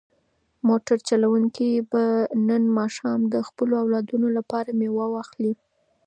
[0.67, 2.03] موټر چلونکی به
[2.49, 5.53] نن ماښام د خپلو اولادونو لپاره مېوه واخلي.